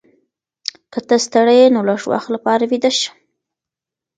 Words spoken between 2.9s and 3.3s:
شه.